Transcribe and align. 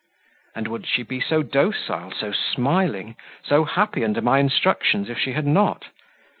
And 0.55 0.67
would 0.67 0.87
she 0.87 1.03
be 1.03 1.19
so 1.21 1.43
docile, 1.43 2.11
so 2.11 2.31
smiling, 2.31 3.15
so 3.43 3.65
happy 3.65 4.03
under 4.03 4.19
my 4.21 4.39
instructions 4.39 5.11
if 5.11 5.19
she 5.19 5.33
had 5.33 5.45
not? 5.45 5.89